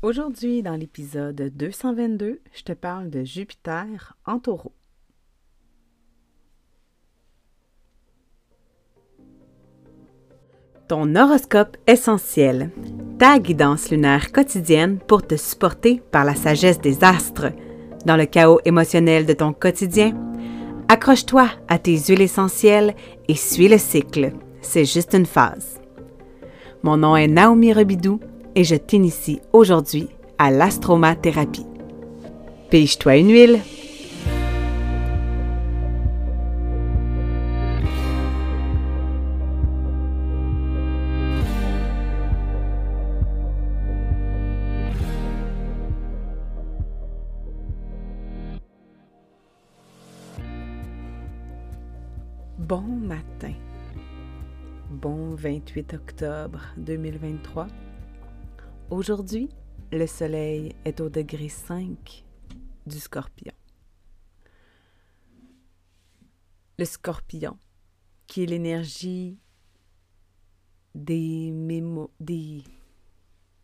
[0.00, 4.70] Aujourd'hui, dans l'épisode 222, je te parle de Jupiter en taureau.
[10.86, 12.70] Ton horoscope essentiel,
[13.18, 17.50] ta guidance lunaire quotidienne pour te supporter par la sagesse des astres.
[18.06, 20.16] Dans le chaos émotionnel de ton quotidien,
[20.86, 22.94] accroche-toi à tes huiles essentielles
[23.26, 24.30] et suis le cycle.
[24.60, 25.80] C'est juste une phase.
[26.84, 28.20] Mon nom est Naomi Rebidou
[28.54, 30.08] et je t'initie aujourd'hui
[30.38, 31.66] à l'astromathérapie.
[32.70, 33.60] Pige-toi une huile.
[52.58, 53.54] Bon matin.
[54.90, 57.66] Bon 28 octobre 2023.
[58.90, 59.50] Aujourd'hui,
[59.92, 62.24] le Soleil est au degré 5
[62.86, 63.52] du Scorpion.
[66.78, 67.58] Le Scorpion,
[68.26, 69.36] qui est l'énergie
[70.94, 71.52] des,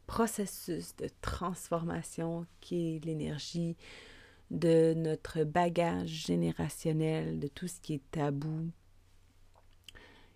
[0.07, 3.79] processus de transformation, qui est l'énergie
[4.51, 8.69] de notre bagage générationnel, de tout ce qui est tabou,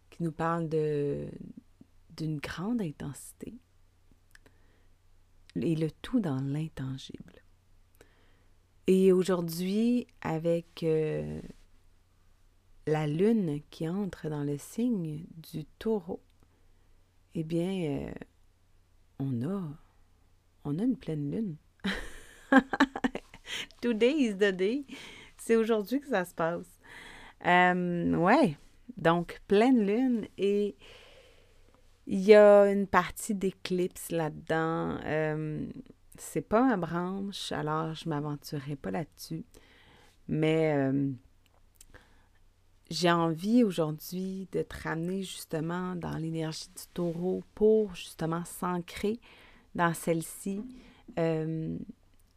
[0.08, 3.58] qui nous parle d'une grande intensité
[5.56, 7.42] et le tout dans l'intangible.
[8.86, 11.40] Et aujourd'hui, avec euh,
[12.86, 16.20] la lune qui entre dans le signe du taureau,
[17.34, 18.12] eh bien, euh,
[19.18, 19.62] on a,
[20.64, 21.56] une pleine lune.
[23.82, 24.84] Today is the day.
[25.36, 26.80] C'est aujourd'hui que ça se passe.
[27.44, 28.56] Euh, ouais,
[28.96, 30.76] donc pleine lune et
[32.10, 34.98] il y a une partie d'éclipse là-dedans.
[35.04, 35.66] Euh,
[36.16, 39.44] c'est pas ma branche, alors je m'aventurerai pas là-dessus.
[40.26, 41.10] Mais euh,
[42.90, 49.20] j'ai envie aujourd'hui de te ramener justement dans l'énergie du taureau pour justement s'ancrer
[49.74, 50.62] dans celle-ci.
[51.18, 51.76] Euh,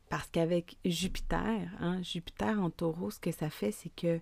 [0.09, 4.19] parce qu'avec Jupiter, hein, Jupiter en taureau, ce que ça fait, c'est que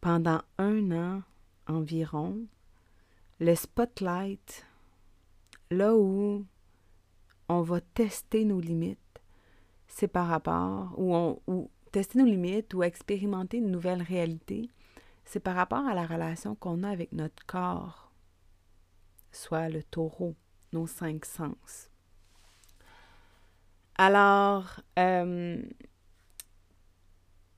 [0.00, 1.22] pendant un an
[1.66, 2.38] environ,
[3.40, 4.66] le spotlight,
[5.70, 6.44] là où
[7.48, 8.98] on va tester nos limites,
[9.86, 14.68] c'est par rapport, ou, on, ou tester nos limites ou expérimenter une nouvelle réalité,
[15.24, 18.12] c'est par rapport à la relation qu'on a avec notre corps,
[19.32, 20.34] soit le taureau,
[20.72, 21.90] nos cinq sens.
[23.96, 25.62] Alors, euh,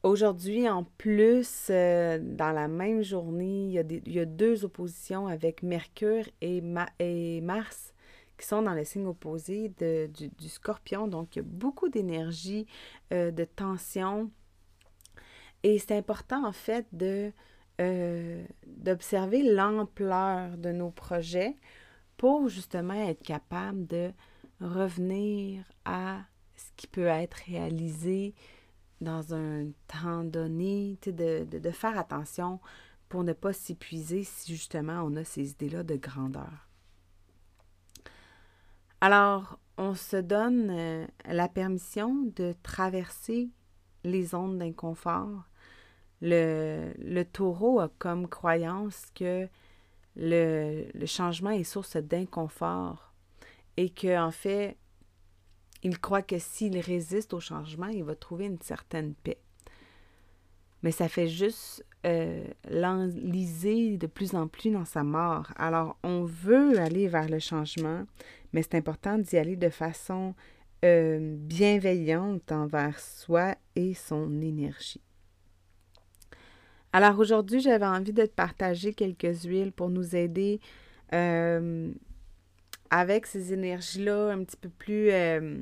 [0.06, 6.22] Aujourd'hui, en plus, euh, dans la même journée, il y, a deux oppositions avec Mercure
[6.40, 7.92] et, Mars
[8.38, 11.08] qui sont dans le signe opposé du, scorpion.
[11.08, 12.68] Donc, il y a beaucoup d'énergie,
[13.12, 14.30] euh, de tension.
[15.64, 16.86] Et c'est important, en fait,
[17.80, 21.56] euh, d'observer l'ampleur de nos projets
[22.16, 24.12] pour justement être capable de
[24.60, 26.20] revenir à
[26.54, 28.34] ce qui peut être réalisé
[29.00, 32.60] dans un temps donné, de, de, de, faire attention
[33.08, 36.68] pour ne pas s'épuiser si justement on a ces idées-là de grandeur.
[39.00, 43.50] Alors, on se donne euh, la permission de traverser
[44.04, 45.44] les zones d'inconfort.
[46.22, 49.48] Le, le, taureau a comme croyance que
[50.16, 53.12] le, le changement est source d'inconfort
[53.76, 54.78] et que en fait
[55.82, 59.38] il croit que s'il résiste au changement, il va trouver une certaine paix.
[60.82, 65.52] Mais ça fait juste euh, l'enliser de plus en plus dans sa mort.
[65.56, 68.04] Alors, on veut aller vers le changement,
[68.52, 70.34] mais c'est important d'y aller de façon
[70.84, 75.00] euh, bienveillante envers soi et son énergie.
[76.92, 80.60] Alors aujourd'hui, j'avais envie de te partager quelques huiles pour nous aider
[81.12, 81.92] euh,
[82.90, 85.58] avec ces énergies-là un petit peu plus euh,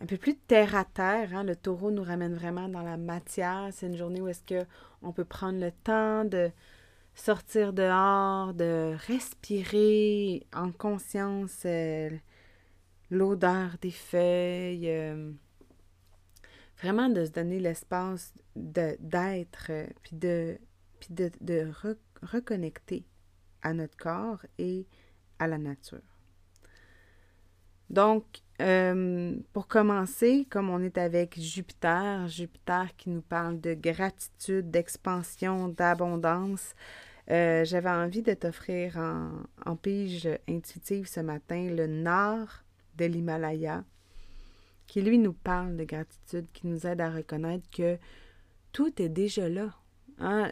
[0.00, 1.34] un peu plus terre à terre.
[1.34, 1.44] Hein.
[1.44, 3.68] Le taureau nous ramène vraiment dans la matière.
[3.72, 6.50] C'est une journée où est-ce qu'on peut prendre le temps de
[7.14, 12.10] sortir dehors, de respirer en conscience euh,
[13.10, 14.90] l'odeur des feuilles.
[14.90, 15.32] Euh,
[16.78, 19.70] vraiment de se donner l'espace d'être,
[20.02, 20.58] puis de,
[22.22, 23.04] reconnecter
[23.62, 24.86] à notre corps et
[25.38, 26.00] à la nature.
[27.90, 28.24] Donc,
[28.60, 35.68] euh, pour commencer, comme on est avec Jupiter, Jupiter qui nous parle de gratitude, d'expansion,
[35.68, 36.74] d'abondance,
[37.30, 42.48] euh, j'avais envie de t'offrir en, pige intuitive ce matin le nord
[42.96, 43.84] de l'Himalaya,
[44.86, 47.98] qui lui nous parle de gratitude, qui nous aide à reconnaître que
[48.72, 49.74] tout est déjà là.
[50.18, 50.50] Hein?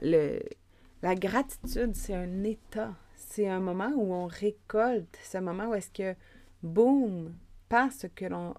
[1.02, 2.94] La gratitude, c'est un état.
[3.26, 5.18] C'est un moment où on récolte.
[5.34, 6.14] Un moment où est-ce que,
[6.62, 7.34] boum,
[7.68, 8.54] parce que l'on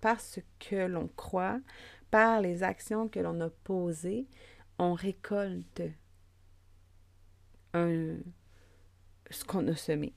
[0.00, 1.60] parce que l'on croit,
[2.10, 4.28] par les actions que l'on a posées,
[4.78, 5.82] on récolte
[7.74, 8.16] un,
[9.30, 10.12] ce qu'on a semé.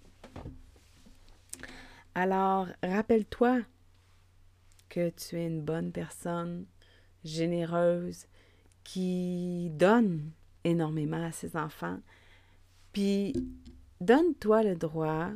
[2.13, 3.61] Alors, rappelle-toi
[4.89, 6.65] que tu es une bonne personne,
[7.23, 8.27] généreuse,
[8.83, 10.31] qui donne
[10.63, 11.99] énormément à ses enfants.
[12.93, 13.33] Puis,
[14.01, 15.29] donne-toi le droit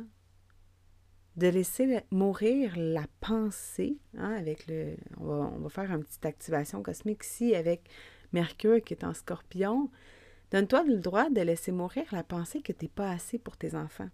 [1.36, 6.26] de laisser mourir la pensée, hein, avec le, on va, on va, faire une petite
[6.26, 7.88] activation cosmique ici avec
[8.32, 9.90] Mercure qui est en scorpion.
[10.50, 13.74] Donne-toi le droit de laisser mourir la pensée que tu n'es pas assez pour tes
[13.74, 14.10] enfants.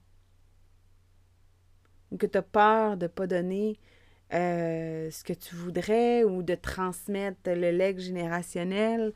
[2.10, 3.80] Ou que tu as peur de ne pas donner
[4.34, 9.12] euh, ce que tu voudrais ou de transmettre le legs générationnel.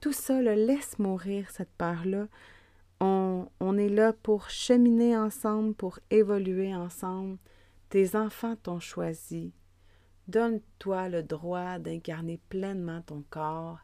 [0.00, 2.28] Tout ça, laisse mourir cette peur-là.
[3.60, 7.38] On, est là pour cheminer ensemble, pour évoluer ensemble.
[7.90, 9.52] Tes enfants t'ont choisi.
[10.28, 13.80] Donne-toi le droit d'incarner pleinement ton corps,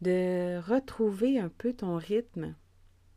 [0.00, 2.54] de retrouver un peu ton rythme.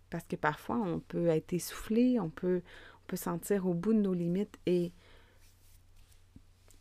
[0.10, 2.62] Parce que parfois, on peut être essoufflé, on peut,
[3.04, 4.92] on peut sentir au bout de nos limites et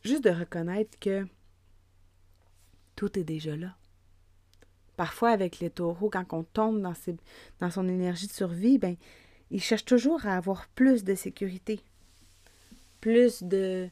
[0.03, 1.27] juste de reconnaître que
[2.97, 3.77] tout est déjà là.
[4.97, 6.94] Parfois, avec les taureaux, quand on tombe dans,
[7.61, 8.97] dans son énergie de survie, ben,
[9.50, 11.81] il cherche toujours à avoir plus de sécurité,
[13.00, 13.89] plus de,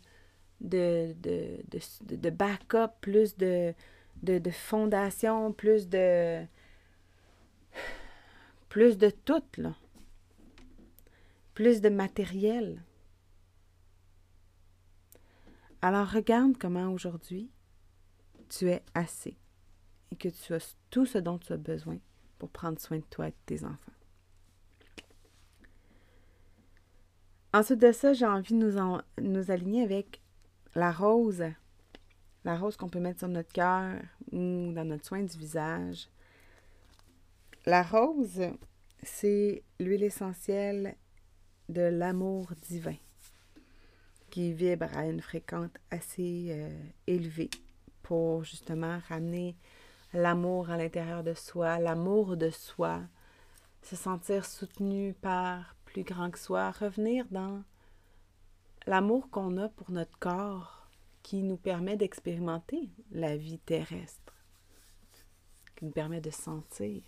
[0.61, 3.75] de, de, de, de backup, plus de,
[4.23, 6.45] de, de, fondation, plus de.
[8.69, 9.75] plus de tout, là.
[11.55, 12.83] Plus de matériel.
[15.83, 17.51] Alors regarde comment aujourd'hui
[18.49, 19.37] tu es assez
[20.13, 21.99] et que tu as tout ce dont tu as besoin
[22.39, 23.93] pour prendre soin de toi et de tes enfants.
[27.53, 30.21] Ensuite de ça, j'ai envie de nous, aligner avec
[30.75, 31.45] la rose.
[32.45, 36.09] La rose qu'on peut mettre sur notre cœur ou dans notre soin du visage.
[37.67, 38.41] La rose,
[39.03, 40.97] c'est l'huile essentielle
[41.69, 42.97] de l'amour divin
[44.31, 46.71] qui vibre à une fréquence assez euh,
[47.07, 47.51] élevée
[48.03, 49.57] pour justement ramener
[50.13, 53.01] l'amour à l'intérieur de soi, l'amour de soi,
[53.83, 57.63] se sentir soutenu par plus grand que soi, revenir dans
[58.87, 60.89] l'amour qu'on a pour notre corps
[61.23, 64.35] qui nous permet d'expérimenter la vie terrestre,
[65.77, 67.03] qui nous permet de sentir,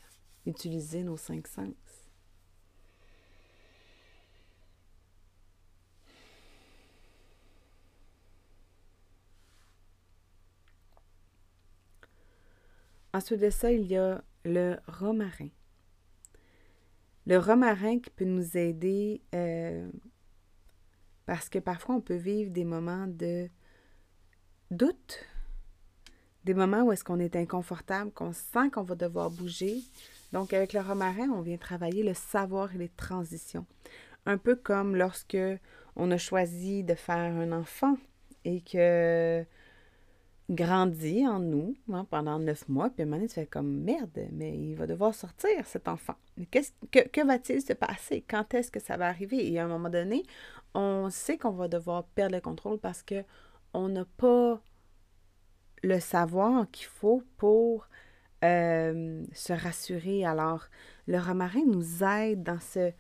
[0.47, 1.75] utiliser nos cinq sens.
[13.15, 15.49] Ensuite de ça, il y a le romarin.
[17.27, 19.89] Le romarin qui peut nous aider euh,
[21.27, 23.49] parce que parfois on peut vivre des moments de
[24.71, 25.25] doute,
[26.45, 29.83] des moments où est-ce qu'on est inconfortable, qu'on sent qu'on va devoir bouger.
[30.33, 33.67] Donc avec le romarin, on vient travailler le savoir et les transitions.
[34.27, 35.37] Un peu comme lorsque
[35.95, 37.97] on a choisi de faire un enfant
[38.45, 39.45] et que
[40.53, 43.83] grandit en nous hein, pendant neuf mois, puis à un moment donné, tu fais comme
[43.83, 46.15] merde, mais il va devoir sortir cet enfant.
[46.51, 48.25] Que va-t-il se passer?
[48.29, 49.51] Quand est-ce que ça va arriver?
[49.51, 50.25] Et à un moment donné,
[50.75, 53.25] on sait qu'on va devoir perdre le contrôle parce que
[53.75, 54.61] on n'a pas
[55.83, 57.89] le savoir qu'il faut pour
[58.45, 60.25] euh, se rassurer.
[60.25, 60.67] Alors,
[61.07, 62.93] le romarin nous aide dans, ce,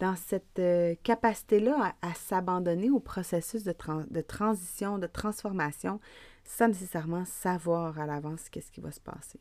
[0.00, 3.74] dans cette euh, capacité-là à, s'abandonner au processus de,
[4.10, 6.00] de transition, de transformation,
[6.42, 9.38] sans nécessairement savoir à l'avance qu'est-ce qui va se passer.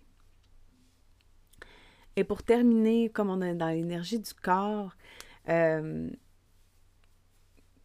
[2.16, 4.96] Et pour terminer, comme on est dans l'énergie du corps,
[5.48, 6.10] euh,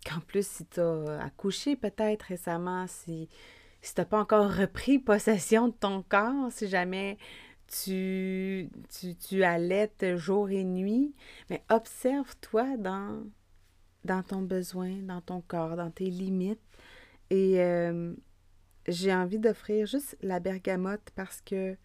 [0.05, 3.29] qu'en plus, si tu as accouché peut-être récemment, si,
[3.83, 7.19] si tu n'as pas encore repris possession de ton corps, si jamais
[7.83, 8.71] tu,
[9.19, 11.15] tu, allaites jour et nuit,
[11.51, 13.25] mais observe-toi dans,
[14.05, 16.61] dans ton besoin, dans ton corps, dans tes limites.
[17.31, 18.15] Et euh,
[18.87, 21.77] j'ai envie d'offrir juste la bergamote parce que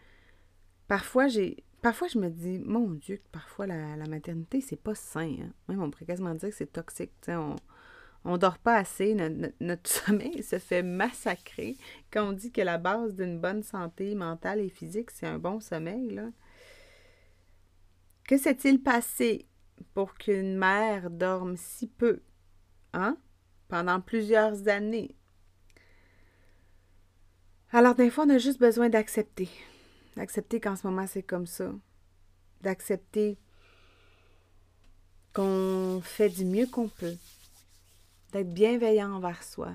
[0.88, 5.34] parfois j'ai parfois je me dis mon dieu parfois la, la maternité c'est pas sain
[5.70, 7.56] même on pourrait quasiment dire que c'est toxique on
[8.26, 11.78] on dort pas assez notre, sommeil se fait massacrer
[12.12, 15.60] quand on dit que la base d'une bonne santé mentale et physique c'est un bon
[15.60, 16.22] sommeil
[18.28, 19.48] que s'est-il passé
[19.94, 22.22] pour qu'une mère dorme si peu
[22.94, 23.18] hein
[23.70, 25.16] pendant plusieurs années?
[27.72, 29.48] Alors, des fois, on a juste besoin d'accepter.
[30.16, 31.72] D'accepter qu'en ce moment, c'est comme ça.
[32.62, 33.38] D'accepter
[35.34, 37.16] qu'on fait du mieux qu'on peut.
[38.32, 39.74] D'être bienveillant envers soi.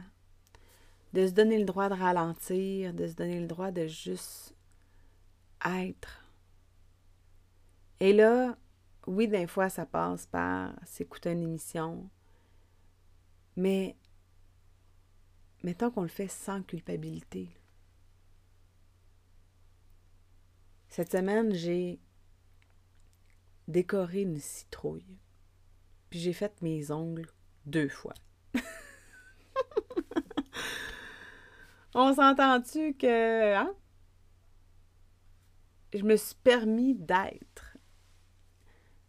[1.12, 4.54] De se donner le droit de ralentir, de se donner le droit de juste
[5.64, 6.24] être.
[8.00, 8.56] Et là,
[9.06, 12.08] oui, des fois, ça passe par s'écouter une émission,
[13.56, 13.96] mais
[15.62, 17.48] mettons qu'on le fait sans culpabilité.
[20.88, 21.98] Cette semaine, j'ai
[23.68, 25.18] décoré une citrouille.
[26.10, 27.28] Puis j'ai fait mes ongles
[27.66, 28.14] deux fois.
[31.94, 33.54] On s'entend-tu que.
[33.54, 33.72] Hein?
[35.94, 37.78] Je me suis permis d'être,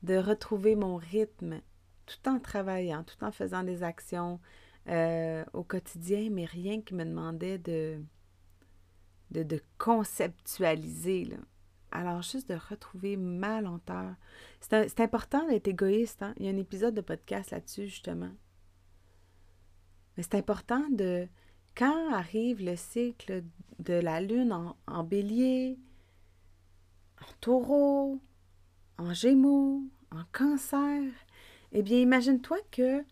[0.03, 1.61] de retrouver mon rythme
[2.05, 4.39] tout en travaillant, tout en faisant des actions
[4.87, 7.99] euh, au quotidien, mais rien qui me demandait de,
[9.31, 11.25] de, conceptualiser.
[11.25, 11.37] Là.
[11.91, 14.13] Alors, juste de retrouver ma lenteur.
[14.59, 16.21] C'est important d'être égoïste.
[16.21, 16.35] Hein?
[16.37, 18.31] Il y a un épisode de podcast là-dessus, justement.
[20.15, 21.27] Mais c'est important de,
[21.75, 23.43] quand arrive le cycle
[23.79, 24.53] de la lune
[24.87, 25.77] en, bélier,
[27.21, 28.21] en taureau,
[28.97, 31.11] en gémeaux, en cancer,
[31.73, 33.03] eh bien, imagine-toi que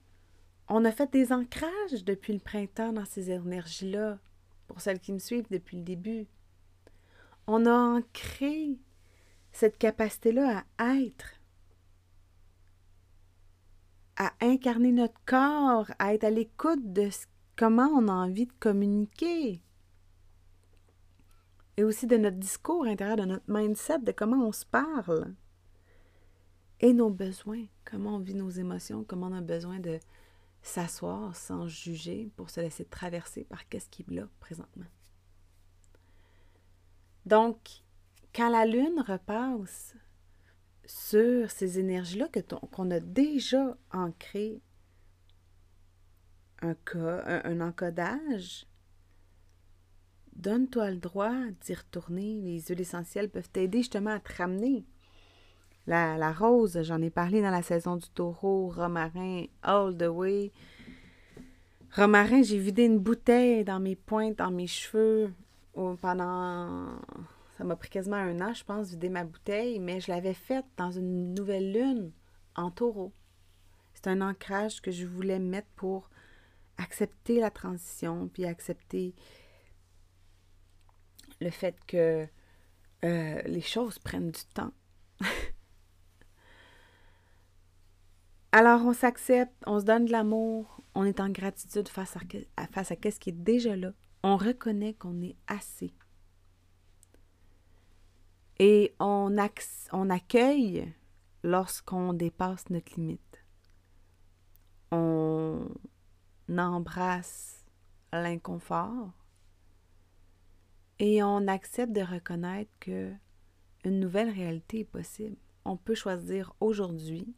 [0.69, 4.17] on a fait des ancrages depuis le printemps dans ces énergies-là,
[4.67, 6.25] pour celles qui me suivent depuis le début.
[7.47, 8.79] On a ancré
[9.51, 11.33] cette capacité-là à être,
[14.15, 17.09] à incarner notre corps, à être à l'écoute de
[17.55, 19.61] comment on a envie de communiquer.
[21.77, 25.33] Et aussi de notre discours intérieur, de notre mindset, de comment on se parle.
[26.79, 29.99] Et nos besoins, comment on vit nos émotions, comment on a besoin de
[30.61, 34.85] s'asseoir sans juger pour se laisser traverser par qu'est-ce qui est présentement.
[37.25, 37.83] Donc,
[38.33, 39.95] quand la Lune repasse
[40.85, 42.29] sur ces énergies-là
[42.71, 44.61] qu'on a déjà ancrées,
[46.63, 48.65] un, encodage,
[50.35, 52.41] donne-toi le droit d'y retourner.
[52.41, 54.85] Les huiles essentielles peuvent t'aider justement à te ramener.
[55.85, 60.51] La, la rose, j'en ai parlé dans la saison du taureau, romarin, all the way.
[61.95, 65.33] Romarin, j'ai vidé une bouteille dans mes pointes, dans mes cheveux,
[65.73, 66.87] pendant.
[67.57, 70.65] Ça m'a pris quasiment un an, je pense, vider ma bouteille, mais je l'avais faite
[70.77, 72.11] dans une nouvelle lune
[72.55, 73.11] en taureau.
[73.93, 76.09] C'est un ancrage que je voulais mettre pour
[76.77, 79.15] accepter la transition, puis accepter
[81.39, 82.27] le fait que
[83.03, 84.71] euh, les choses prennent du temps.
[88.51, 92.91] Alors, on s'accepte, on se donne de l'amour, on est en gratitude face à, face
[92.91, 93.91] à ce qui est déjà là
[94.23, 95.93] on reconnaît qu'on est assez.
[98.57, 99.35] Et on,
[99.91, 100.93] on accueille
[101.43, 103.43] lorsqu'on dépasse notre limite.
[104.91, 105.67] On
[106.49, 107.65] embrasse
[108.11, 109.11] l'inconfort
[110.99, 113.11] et on accepte de reconnaître que
[113.83, 115.35] une nouvelle réalité est possible.
[115.65, 117.35] On peut choisir aujourd'hui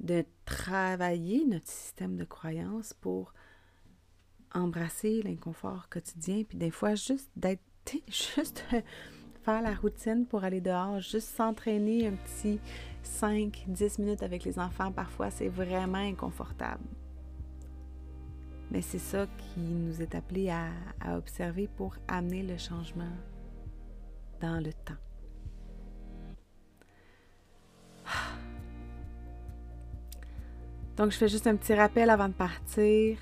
[0.00, 3.32] de travailler notre système de croyance pour
[4.52, 7.62] embrasser l'inconfort quotidien, puis des fois juste d'être,
[8.08, 8.64] juste
[9.42, 12.60] faire la routine pour aller dehors, juste s'entraîner un petit
[13.04, 16.84] 5-10 minutes avec les enfants, parfois c'est vraiment inconfortable.
[18.72, 20.70] Mais c'est ça qui nous est appelé à,
[21.14, 23.12] observer pour amener le changement
[24.40, 24.94] dans le temps.
[30.96, 33.18] Donc, je fais juste un petit rappel avant de partir.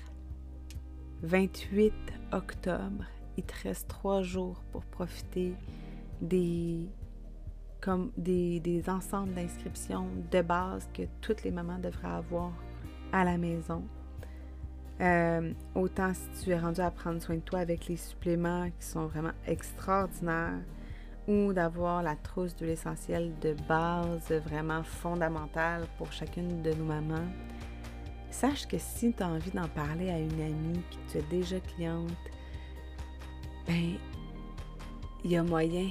[1.23, 1.93] 28
[2.31, 3.03] octobre.
[3.35, 5.53] Il te reste trois jours pour profiter
[6.21, 6.87] des
[8.87, 12.53] ensembles d'inscriptions de base que toutes les mamans devraient avoir
[13.11, 13.83] à la maison.
[15.01, 18.85] Euh, autant si tu es rendu à prendre soin de toi avec les suppléments qui
[18.85, 20.61] sont vraiment extraordinaires
[21.27, 27.27] ou d'avoir la trousse de l'essentiel de base vraiment fondamentale pour chacune de nos mamans.
[28.29, 31.59] Sache que si tu as envie d'en parler à une amie qui tu es déjà
[31.59, 32.11] cliente,
[33.67, 33.95] ben,
[35.23, 35.89] il y a moyen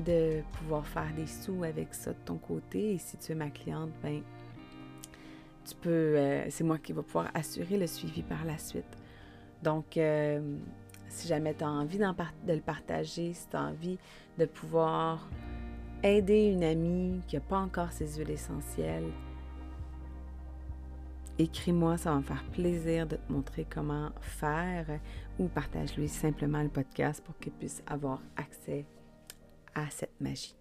[0.00, 2.94] de pouvoir faire des sous avec ça de ton côté.
[2.94, 4.22] Et si tu es ma cliente, ben,
[5.86, 8.96] euh, c'est moi qui vais pouvoir assurer le suivi par la suite.
[9.62, 10.56] Donc, euh,
[11.08, 13.98] si jamais tu as envie de le partager, si tu as envie
[14.38, 15.28] de pouvoir
[16.02, 19.10] aider une amie qui n'a pas encore ses huiles essentielles,
[21.38, 24.86] écris-moi, ça va me faire plaisir de te montrer comment faire
[25.38, 28.84] ou partage-lui simplement le podcast pour qu'il puisse avoir accès
[29.74, 30.57] à cette magie.